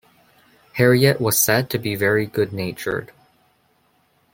Harriet 0.73 1.21
was 1.21 1.37
said 1.37 1.69
to 1.69 1.77
be 1.77 1.93
very 1.93 2.25
good-natured. 2.25 3.11